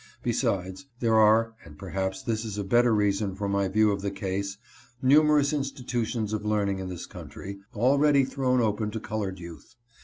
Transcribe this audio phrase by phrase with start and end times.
[0.23, 4.09] Besides, there are (and perhaps this is a better reason for my view of the
[4.09, 4.57] case)
[4.99, 9.75] numerous institutions of learning in this country, already thrown open to colored youth.